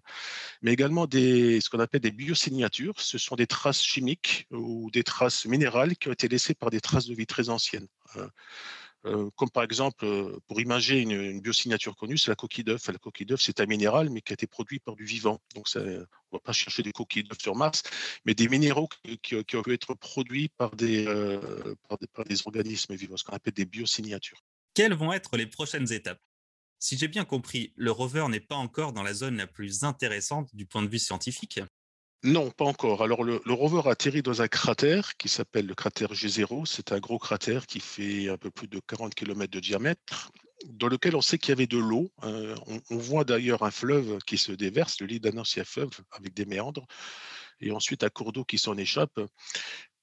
mais 0.61 0.73
également 0.73 1.05
des, 1.05 1.61
ce 1.61 1.69
qu'on 1.69 1.79
appelle 1.79 2.01
des 2.01 2.11
biosignatures. 2.11 2.99
Ce 2.99 3.17
sont 3.17 3.35
des 3.35 3.47
traces 3.47 3.83
chimiques 3.83 4.47
ou 4.51 4.89
des 4.91 5.03
traces 5.03 5.45
minérales 5.45 5.95
qui 5.95 6.07
ont 6.09 6.13
été 6.13 6.27
laissées 6.27 6.55
par 6.55 6.69
des 6.69 6.81
traces 6.81 7.05
de 7.05 7.15
vie 7.15 7.27
très 7.27 7.49
anciennes. 7.49 7.87
Euh, 8.15 8.27
euh, 9.05 9.29
comme 9.35 9.49
par 9.49 9.63
exemple, 9.63 10.05
euh, 10.05 10.39
pour 10.47 10.59
imager 10.59 11.01
une, 11.01 11.39
biosignature 11.39 11.95
connue, 11.95 12.17
c'est 12.17 12.31
la 12.31 12.35
coquille 12.35 12.63
d'œuf. 12.63 12.87
La 12.87 12.97
coquille 12.97 13.25
d'œuf, 13.25 13.41
c'est 13.41 13.59
un 13.59 13.65
minéral, 13.65 14.09
mais 14.09 14.21
qui 14.21 14.33
a 14.33 14.35
été 14.35 14.47
produit 14.47 14.79
par 14.79 14.95
du 14.95 15.05
vivant. 15.05 15.39
Donc, 15.55 15.67
on 15.75 15.79
ne 15.79 16.05
va 16.31 16.39
pas 16.39 16.53
chercher 16.53 16.83
des 16.83 16.91
coquilles 16.91 17.23
d'œuf 17.23 17.39
sur 17.39 17.55
Mars, 17.55 17.83
mais 18.25 18.33
des 18.33 18.49
minéraux 18.49 18.89
qui, 19.21 19.35
ont 19.35 19.61
pu 19.61 19.73
être 19.73 19.93
produits 19.93 20.49
euh, 20.61 21.75
par 21.87 22.25
des, 22.25 22.41
organismes 22.45 22.95
vivants, 22.95 23.17
ce 23.17 23.23
qu'on 23.23 23.35
appelle 23.35 23.53
des 23.53 23.65
biosignatures. 23.65 24.43
Quelles 24.73 24.93
vont 24.93 25.13
être 25.13 25.37
les 25.37 25.47
prochaines 25.47 25.91
étapes? 25.91 26.19
Si 26.79 26.97
j'ai 26.97 27.07
bien 27.07 27.25
compris, 27.25 27.73
le 27.75 27.91
rover 27.91 28.27
n'est 28.29 28.39
pas 28.39 28.55
encore 28.55 28.93
dans 28.93 29.03
la 29.03 29.13
zone 29.13 29.37
la 29.37 29.47
plus 29.47 29.83
intéressante 29.83 30.55
du 30.55 30.65
point 30.65 30.83
de 30.83 30.89
vue 30.89 30.99
scientifique. 30.99 31.59
Non, 32.23 32.49
pas 32.49 32.65
encore. 32.65 33.03
Alors, 33.03 33.23
le, 33.23 33.39
rover 33.47 33.87
a 33.87 33.91
atterri 33.91 34.21
dans 34.21 34.41
un 34.41 34.47
cratère 34.47 35.17
qui 35.17 35.29
s'appelle 35.29 35.67
le 35.67 35.75
cratère 35.75 36.13
G0. 36.13 36.65
C'est 36.65 36.91
un 36.91 36.99
gros 36.99 37.19
cratère 37.19 37.67
qui 37.67 37.79
fait 37.79 38.29
un 38.29 38.37
peu 38.37 38.49
plus 38.49 38.67
de 38.67 38.79
40 38.79 39.13
km 39.13 39.51
de 39.51 39.59
diamètre, 39.59 40.31
dans 40.65 40.87
lequel 40.87 41.15
on 41.15 41.21
sait 41.21 41.37
qu'il 41.37 41.49
y 41.49 41.51
avait 41.51 41.67
de 41.67 41.77
l'eau. 41.77 42.11
Euh, 42.23 42.55
on, 42.89 42.97
voit 42.97 43.23
d'ailleurs 43.23 43.63
un 43.63 43.71
fleuve 43.71 44.17
qui 44.25 44.37
se 44.37 44.51
déverse, 44.51 44.99
le 44.99 45.07
lit 45.07 45.19
d'un 45.19 45.37
ancien 45.37 45.63
fleuve 45.63 45.91
avec 46.11 46.33
des 46.33 46.45
méandres, 46.45 46.87
et 47.61 47.71
ensuite 47.71 48.03
un 48.03 48.09
cours 48.09 48.31
d'eau 48.31 48.43
qui 48.43 48.57
s'en 48.57 48.77
échappe. 48.77 49.19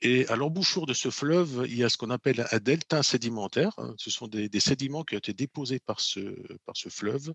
Et 0.03 0.27
à 0.29 0.37
l'embouchure 0.37 0.85
de 0.85 0.93
ce 0.93 1.11
fleuve, 1.11 1.65
il 1.67 1.79
y 1.79 1.85
a 1.85 1.89
ce 1.89 1.97
qu'on 1.97 2.11
appelle 2.11 2.47
un 2.51 2.59
delta 2.59 3.03
sédimentaire. 3.03 3.73
Ce 3.97 4.11
sont 4.11 4.29
des, 4.29 4.61
sédiments 4.61 5.03
qui 5.03 5.15
ont 5.15 5.19
été 5.19 5.33
déposés 5.33 5.81
par 5.81 5.99
ce, 6.01 6.21
par 6.67 6.77
ce 6.77 6.91
fleuve. 6.91 7.33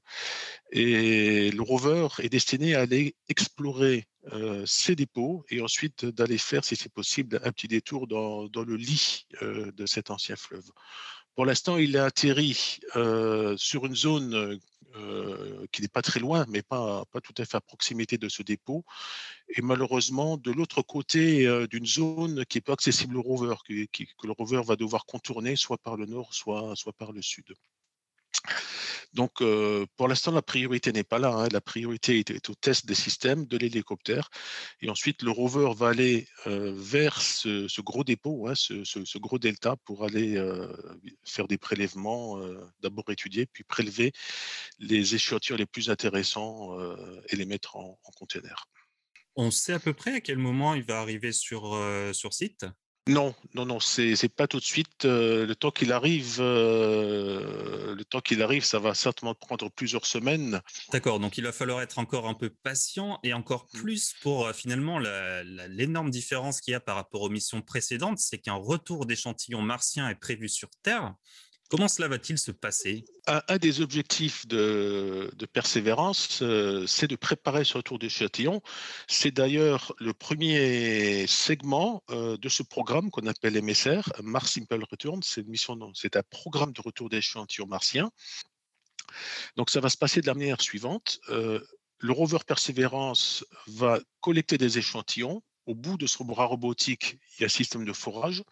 Et 0.72 1.50
le 1.50 1.62
rover 1.64 2.10
est 2.20 2.30
destiné 2.30 2.76
à 2.76 2.82
aller 2.82 3.16
explorer 3.28 4.08
euh, 4.34 4.64
ces 4.68 4.96
dépôts 4.96 5.44
et 5.50 5.62
ensuite 5.62 6.06
d'aller 6.06 6.38
faire, 6.38 6.64
si 6.64 6.76
c'est 6.76 6.94
possible, 6.94 7.40
un 7.44 7.52
petit 7.52 7.68
détour 7.68 8.06
dans, 8.06 8.48
dans 8.50 8.64
le 8.64 8.76
lit 8.76 9.26
euh, 9.42 9.72
de 9.72 9.86
cet 9.88 10.12
ancien 10.12 10.36
fleuve. 10.36 10.70
Pour 11.36 11.46
l'instant, 11.46 11.78
il 11.78 11.98
a 11.98 12.06
atterri 12.06 12.80
euh, 12.98 13.56
sur 13.58 13.86
une 13.86 13.96
zone 13.96 14.60
euh, 14.96 15.66
qui 15.72 15.82
n'est 15.82 15.88
pas 15.88 16.02
très 16.02 16.20
loin, 16.20 16.46
mais 16.50 16.62
pas, 16.62 17.04
tout 17.24 17.34
à 17.38 17.46
fait 17.46 17.58
à 17.58 17.62
proximité 17.62 18.18
de 18.18 18.30
ce 18.30 18.44
dépôt. 18.44 18.84
Et 19.50 19.62
malheureusement, 19.62 20.38
de 20.38 20.52
l'autre 20.52 20.82
côté 20.82 21.46
euh, 21.48 21.68
d'une 21.68 21.86
zone 21.86 22.46
qui 22.46 22.58
n'est 22.58 22.62
pas 22.62 22.74
accessible 22.74 23.18
au 23.18 23.22
rover, 23.22 23.56
que, 23.68 23.74
le 23.74 24.32
rover 24.32 24.62
va 24.66 24.76
devoir 24.76 25.06
contourner 25.06 25.56
soit 25.56 25.78
par 25.78 25.96
le 25.96 26.06
nord, 26.06 26.34
soit 26.34 26.76
par 26.98 27.12
le 27.12 27.22
sud. 27.22 27.54
Donc, 29.14 29.42
euh, 29.42 29.86
pour 29.98 30.08
l'instant, 30.08 30.32
la 30.32 30.42
priorité 30.42 30.92
n'est 30.92 31.04
pas 31.04 31.20
là. 31.20 31.30
Hein. 31.30 31.48
La 31.52 31.62
priorité 31.62 32.20
est, 32.20 32.50
au 32.50 32.56
test 32.56 32.86
des 32.86 32.96
systèmes 32.96 33.46
de 33.46 33.58
l'hélicoptère. 33.58 34.30
Et 34.82 34.90
ensuite, 34.90 35.24
le 35.24 35.32
rover 35.32 35.72
va 35.76 35.90
aller 35.90 36.28
euh, 36.48 36.72
vers 36.76 37.20
ce, 37.22 37.82
gros 37.82 38.04
dépôt, 38.04 38.48
hein, 38.48 38.54
ce, 38.56 39.18
gros 39.18 39.40
delta, 39.40 39.76
pour 39.86 40.04
aller 40.04 40.38
euh, 40.38 40.72
faire 41.26 41.48
des 41.48 41.58
prélèvements, 41.58 42.40
d'abord 42.82 43.10
étudier, 43.10 43.46
puis 43.48 43.64
prélever 43.64 44.12
les 44.78 45.16
échantillons 45.16 45.58
les 45.58 45.66
plus 45.66 45.90
intéressants 45.90 46.78
et 47.30 47.36
les 47.36 47.46
mettre 47.46 47.76
en, 47.76 48.00
container. 48.16 48.66
On 49.36 49.52
sait 49.52 49.74
à 49.74 49.80
peu 49.80 49.94
près 49.94 50.16
à 50.16 50.22
quel 50.22 50.38
moment 50.38 50.76
il 50.76 50.84
va 50.84 51.00
arriver 51.00 51.32
sur 51.32 51.74
site? 52.32 52.66
Non, 53.08 53.34
non, 53.56 53.66
non, 53.66 53.80
c'est 53.80 54.30
pas 54.30 54.48
tout 54.48 54.60
de 54.60 54.64
suite. 54.64 55.06
Euh, 55.06 55.46
le 55.48 55.56
temps 55.56 55.72
qu'il 55.72 55.92
arrive, 55.92 56.38
euh, 56.40 57.96
le 57.96 58.06
temps 58.06 58.22
qu'il 58.22 58.44
arrive, 58.44 58.64
ça 58.64 58.78
va 58.78 58.94
certainement 58.94 59.34
prendre 59.34 59.70
plusieurs 59.72 60.06
semaines. 60.06 60.62
D'accord, 60.92 61.20
donc 61.20 61.38
il 61.38 61.44
va 61.44 61.52
falloir 61.52 61.82
être 61.82 61.98
encore 61.98 62.28
un 62.28 62.36
peu 62.36 62.52
patient 62.62 63.20
et 63.24 63.34
encore 63.34 63.68
mmh. 63.74 63.78
plus 63.80 64.14
pour 64.22 64.46
euh, 64.46 64.54
finalement 64.54 65.00
l'énorme 65.00 66.12
différence 66.12 66.62
qu'il 66.62 66.74
y 66.74 66.76
a 66.76 66.80
par 66.80 66.96
rapport 66.96 67.22
aux 67.22 67.30
missions 67.30 67.62
précédentes, 67.62 68.20
c'est 68.20 68.38
qu'un 68.38 68.54
retour 68.54 69.08
d'échantillons 69.08 69.64
martiens 69.64 70.08
est 70.10 70.20
prévu 70.20 70.48
sur 70.48 70.70
Terre. 70.84 71.16
Comment 71.70 71.88
cela 71.88 72.08
va-t-il 72.08 72.40
se 72.40 72.50
passer? 72.50 73.06
Un, 73.28 73.58
des 73.58 73.82
objectifs 73.82 74.48
de, 74.48 75.30
persévérance, 75.54 76.42
euh, 76.42 76.88
c'est 76.88 77.08
de 77.08 77.16
préparer 77.16 77.64
ce 77.64 77.78
retour 77.78 78.00
d'échantillon. 78.00 78.64
C'est 79.08 79.30
d'ailleurs 79.30 79.94
le 80.00 80.14
premier 80.14 81.28
segment 81.28 82.04
euh, 82.10 82.38
de 82.38 82.50
ce 82.50 82.64
programme 82.64 83.12
qu'on 83.12 83.28
appelle 83.28 83.62
MSR, 83.62 84.02
Mars 84.24 84.54
Simple 84.54 84.84
Return. 84.90 85.22
C'est 85.22 85.42
une 85.42 85.50
mission, 85.50 85.78
c'est 85.94 86.16
un 86.16 86.24
programme 86.32 86.74
de 86.74 86.82
retour 86.82 87.08
d'échantillons 87.08 87.68
martiens. 87.68 88.10
Donc 89.56 89.70
ça 89.70 89.80
va 89.80 89.90
se 89.90 89.98
passer 89.98 90.22
de 90.22 90.26
la 90.26 90.34
manière 90.34 90.62
suivante. 90.62 91.20
Euh, 91.30 91.60
le 92.00 92.12
rover 92.12 92.40
Persévérance 92.48 93.46
va 93.68 94.00
collecter 94.22 94.58
des 94.58 94.80
échantillons. 94.80 95.44
Au 95.68 95.76
bout 95.76 95.98
de 95.98 96.08
son 96.08 96.26
bras 96.26 96.46
robotique, 96.46 97.20
il 97.38 97.42
y 97.42 97.44
a 97.44 97.46
un 97.46 97.50
système 97.50 97.86
de 97.86 97.94
forage. 97.94 98.44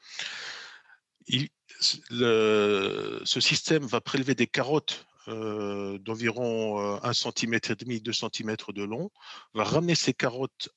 Il, 1.26 1.50
ce 1.80 3.40
système 3.40 3.86
va 3.86 4.02
prélever 4.02 4.36
des 4.36 4.48
carottes 4.48 5.06
euh, 5.28 5.98
d'environ 6.00 7.04
1 7.04 7.14
cm 7.14 7.56
et 7.56 7.76
demi, 7.76 8.02
2 8.02 8.14
cm 8.14 8.56
de 8.70 8.84
long, 8.84 9.12
va 9.54 9.66
ramener 9.66 9.94
ces 9.94 10.14
carottes 10.14 10.70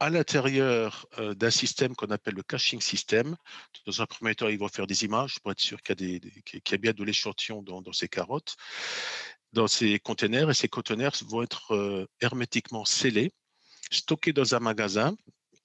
à 0.00 0.08
l'intérieur 0.10 1.06
euh, 1.18 1.34
d'un 1.34 1.50
système 1.50 1.94
qu'on 1.94 2.06
appelle 2.06 2.34
le 2.34 2.42
caching 2.42 2.80
system. 2.80 3.36
Dans 3.86 4.00
un 4.00 4.06
premier 4.06 4.34
temps, 4.34 4.48
ils 4.48 4.58
vont 4.58 4.68
faire 4.68 4.86
des 4.86 5.04
images 5.04 5.38
pour 5.40 5.52
être 5.52 5.60
sûr 5.60 5.82
qu'il 5.82 6.00
y, 6.00 6.74
a, 6.74 6.76
bien 6.78 6.92
de 6.92 7.04
l'échantillon 7.04 7.62
dans, 7.62 7.92
ces 7.92 8.08
carottes, 8.08 8.56
dans 9.52 9.66
ces 9.66 9.98
conteneurs, 9.98 10.50
et 10.50 10.54
ces 10.54 10.68
conteneurs 10.68 11.12
vont 11.26 11.42
être 11.42 11.74
euh, 11.74 12.06
hermétiquement 12.20 12.84
scellés, 12.84 13.32
stockés 13.90 14.32
dans 14.32 14.54
un 14.54 14.60
magasin 14.60 15.16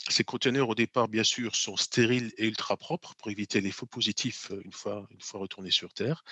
ces 0.09 0.23
conteneurs, 0.25 0.67
au 0.67 0.75
départ, 0.75 1.07
bien 1.07 1.23
sûr, 1.23 1.55
sont 1.55 1.77
stériles 1.77 2.33
et 2.37 2.47
ultra 2.47 2.75
propres 2.75 3.15
pour 3.15 3.31
éviter 3.31 3.61
les 3.61 3.71
faux 3.71 3.85
positifs 3.85 4.51
euh, 4.51 4.61
une 4.65 4.73
fois, 4.73 5.07
une 5.11 5.21
fois 5.21 5.39
retournés 5.39 5.71
sur 5.71 5.93
Terre. 5.93 6.23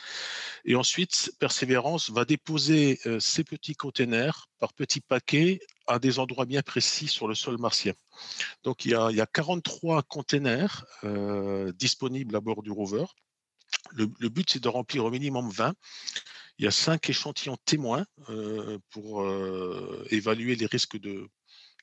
Et 0.66 0.76
ensuite, 0.76 1.32
Persévérance 1.40 2.10
va 2.10 2.26
déposer 2.26 3.00
euh, 3.06 3.20
ces 3.20 3.46
petits 3.46 3.76
conteneurs 3.76 4.50
par 4.60 4.74
petits 4.74 5.00
paquets 5.00 5.62
à 5.88 6.00
des 6.00 6.20
endroits 6.20 6.46
bien 6.46 6.62
précis 6.62 7.08
sur 7.08 7.28
le 7.28 7.36
sol 7.36 7.58
martien. 7.60 7.94
Donc, 8.64 8.84
il 8.84 8.92
y 8.92 8.96
a, 8.96 9.10
il 9.10 9.16
y 9.16 9.22
a 9.22 9.26
43 9.26 10.04
conteneurs 10.04 10.86
euh, 11.06 11.72
disponibles 11.74 12.36
à 12.36 12.42
bord 12.42 12.64
du 12.64 12.72
rover. 12.72 13.06
Le, 13.92 14.06
but, 14.06 14.50
c'est 14.50 14.62
de 14.62 14.68
remplir 14.68 15.06
au 15.06 15.12
minimum 15.12 15.50
20. 15.50 15.74
Il 16.60 16.66
y 16.66 16.68
a 16.68 16.72
cinq 16.72 17.10
échantillons 17.10 17.58
témoins 17.66 18.06
pour 18.90 19.26
évaluer 20.12 20.56
les 20.56 20.66
risques 20.66 21.00
de 21.00 21.28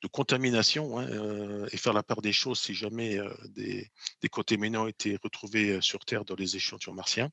contamination 0.07 0.99
hein, 0.99 1.67
et 1.73 1.76
faire 1.76 1.93
la 1.93 2.05
part 2.05 2.23
des 2.23 2.33
choses 2.33 2.61
si 2.61 2.75
jamais 2.75 3.19
des, 3.50 3.90
des 4.23 4.28
contaminants 4.28 4.87
étaient 4.87 5.19
retrouvés 5.23 5.81
sur 5.81 6.05
Terre 6.05 6.25
dans 6.25 6.37
les 6.37 6.55
échantillons 6.57 6.95
martiens. 6.95 7.31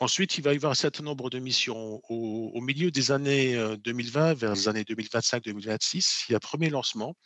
Ensuite, 0.00 0.38
il 0.38 0.44
va 0.44 0.52
y 0.52 0.56
avoir 0.56 0.70
un 0.70 0.76
certain 0.76 1.02
nombre 1.02 1.28
de 1.28 1.40
missions. 1.40 2.00
Au, 2.08 2.60
milieu 2.60 2.92
des 2.92 3.10
années 3.10 3.56
2020, 3.78 4.34
vers 4.34 4.54
les 4.54 4.68
années 4.68 4.84
2025-2026, 4.84 6.26
il 6.28 6.32
y 6.32 6.34
a 6.34 6.36
un 6.36 6.38
premier 6.38 6.70
lancement. 6.70 7.16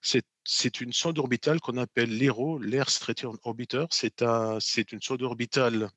C'est 0.00 0.80
une 0.80 0.92
sonde 0.92 1.18
orbitale 1.18 1.60
qu'on 1.60 1.76
appelle 1.76 2.16
l'ERO, 2.16 2.58
l'Air 2.58 2.86
Return 3.04 3.36
Orbiter. 3.42 3.86
C'est 3.90 4.92
une 4.92 5.02
sonde 5.02 5.22
orbitale 5.22 5.90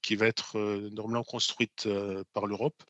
qui 0.00 0.16
va 0.16 0.26
être 0.26 0.58
normalement 0.92 1.24
construite 1.24 1.86
par 2.32 2.46
l'Europe, 2.46 2.82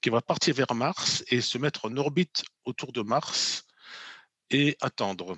qui 0.00 0.10
va 0.10 0.20
partir 0.20 0.54
vers 0.54 0.74
Mars 0.74 1.24
et 1.28 1.40
se 1.40 1.58
mettre 1.58 1.86
en 1.86 1.96
orbite 1.96 2.44
autour 2.64 2.92
de 2.92 3.02
Mars 3.02 3.64
et 4.50 4.76
attendre. 4.80 5.36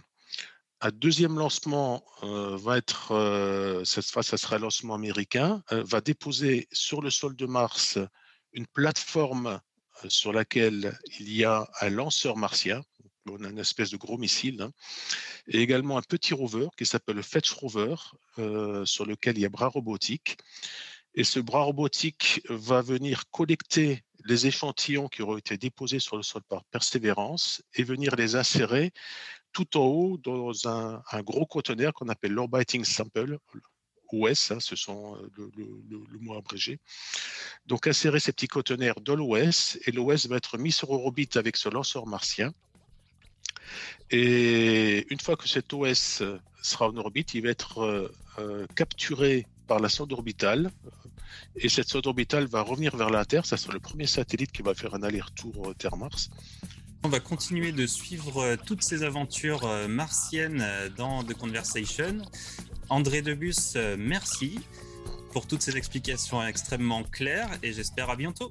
Un 0.82 0.90
deuxième 0.90 1.38
lancement 1.38 2.02
euh, 2.22 2.56
va 2.56 2.78
être, 2.78 3.12
euh, 3.12 3.84
cette 3.84 4.06
fois, 4.06 4.22
ça 4.22 4.38
sera 4.38 4.56
un 4.56 4.60
lancement 4.60 4.94
américain, 4.94 5.62
euh, 5.72 5.84
va 5.84 6.00
déposer 6.00 6.68
sur 6.72 7.02
le 7.02 7.10
sol 7.10 7.36
de 7.36 7.44
Mars 7.44 7.98
une 8.52 8.66
plateforme 8.66 9.60
sur 10.08 10.32
laquelle 10.32 10.98
il 11.18 11.30
y 11.30 11.44
a 11.44 11.68
un 11.82 11.90
lanceur 11.90 12.38
martien, 12.38 12.82
on 13.28 13.44
a 13.44 13.50
une 13.50 13.58
espèce 13.58 13.90
de 13.90 13.98
gros 13.98 14.16
missile, 14.16 14.62
hein, 14.62 14.72
et 15.46 15.60
également 15.60 15.98
un 15.98 16.02
petit 16.02 16.32
rover 16.32 16.68
qui 16.78 16.86
s'appelle 16.86 17.16
le 17.16 17.22
Fetch 17.22 17.50
Rover, 17.52 17.94
sur 18.86 19.04
lequel 19.04 19.36
il 19.36 19.42
y 19.42 19.44
a 19.44 19.50
bras 19.50 19.68
robotique. 19.68 20.38
Et 21.14 21.22
ce 21.22 21.38
bras 21.38 21.64
robotique 21.64 22.40
va 22.48 22.80
venir 22.80 23.24
collecter 23.30 24.02
les 24.24 24.46
échantillons 24.46 25.08
qui 25.08 25.22
auront 25.22 25.36
été 25.36 25.56
déposés 25.56 26.00
sur 26.00 26.16
le 26.16 26.22
sol 26.22 26.42
par 26.48 26.64
Persévérance 26.64 27.62
et 27.74 27.82
venir 27.82 28.16
les 28.16 28.36
insérer 28.36 28.92
tout 29.52 29.76
en 29.76 29.84
haut 29.84 30.18
dans 30.18 30.68
un, 30.68 31.02
gros 31.22 31.46
conteneur 31.46 31.92
qu'on 31.92 32.08
appelle 32.08 32.32
l'orbiting 32.32 32.84
sample, 32.84 33.38
OS, 34.12 34.50
hein, 34.50 34.58
ce 34.60 34.76
sont 34.76 35.16
euh, 35.16 35.50
le, 35.56 36.18
mot 36.20 36.36
abrégé. 36.36 36.78
Donc 37.66 37.86
insérer 37.86 38.20
ces 38.20 38.32
petits 38.32 38.48
conteneurs 38.48 39.00
dans 39.00 39.14
l'OS 39.14 39.78
et 39.86 39.92
l'OS 39.92 40.26
va 40.26 40.36
être 40.36 40.58
mis 40.58 40.72
sur 40.72 40.90
orbite 40.90 41.36
avec 41.36 41.56
ce 41.56 41.68
lanceur 41.68 42.06
martien. 42.06 42.52
Et 44.10 45.06
une 45.12 45.20
fois 45.20 45.36
que 45.36 45.46
cet 45.46 45.72
OS 45.72 46.22
sera 46.62 46.88
en 46.88 46.96
orbite, 46.96 47.34
il 47.34 47.42
va 47.42 47.50
être 47.50 47.82
euh, 47.82 48.12
euh, 48.38 48.66
capturé 48.74 49.46
par 49.70 49.78
la 49.78 49.88
sonde 49.88 50.12
orbitale. 50.12 50.72
Et 51.54 51.68
cette 51.68 51.88
sonde 51.88 52.08
orbitale 52.08 52.46
va 52.46 52.60
revenir 52.62 52.96
vers 52.96 53.08
la 53.08 53.24
Terre. 53.24 53.46
Ça 53.46 53.56
sera 53.56 53.72
le 53.72 53.78
premier 53.78 54.08
satellite 54.08 54.50
qui 54.50 54.62
va 54.62 54.74
faire 54.74 54.96
un 54.96 55.02
aller-retour 55.04 55.72
Terre-Mars. 55.78 56.28
On 57.04 57.08
va 57.08 57.20
continuer 57.20 57.70
de 57.70 57.86
suivre 57.86 58.42
euh, 58.42 58.56
toutes 58.56 58.82
ces 58.82 59.04
aventures 59.04 59.64
euh, 59.64 59.86
martiennes 59.86 60.60
euh, 60.60 60.88
dans 60.88 61.22
The 61.22 61.34
Conversation. 61.34 62.18
André 62.88 63.22
Debus, 63.22 63.76
merci 63.96 64.58
pour 65.32 65.46
toutes 65.46 65.62
ces 65.62 65.76
explications 65.76 66.44
extrêmement 66.44 67.04
claires 67.04 67.50
et 67.62 67.72
j'espère 67.72 68.10
à 68.10 68.16
bientôt. 68.16 68.50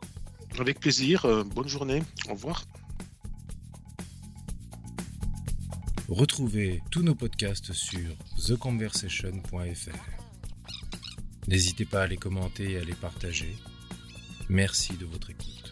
Avec 0.58 0.80
plaisir, 0.80 1.28
bonne 1.54 1.68
journée, 1.68 2.02
au 2.30 2.36
revoir. 2.36 2.64
Retrouvez 6.08 6.82
tous 6.90 7.04
nos 7.04 7.16
podcasts 7.16 7.74
sur 7.74 8.16
theconversation.fr. 8.48 10.19
N'hésitez 11.50 11.86
pas 11.86 12.04
à 12.04 12.08
les 12.08 12.18
commenter 12.18 12.74
et 12.74 12.78
à 12.78 12.84
les 12.84 12.94
partager. 12.94 13.56
Merci 14.50 14.96
de 14.98 15.06
votre 15.08 15.32
écoute. 15.32 15.69